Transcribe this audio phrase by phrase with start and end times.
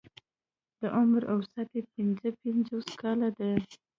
[0.79, 3.53] د عمر اوسط يې پنځه پنځوس کاله دی.